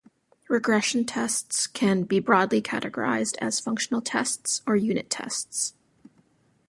[0.49, 5.75] Regression tests can be broadly categorized as functional tests or unit tests.